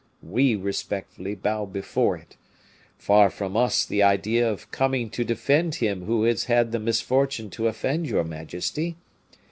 [0.23, 2.35] We respectfully bow before it.
[2.97, 7.51] Far from us the idea of coming to defend him who has had the misfortune
[7.51, 8.95] to offend your majesty.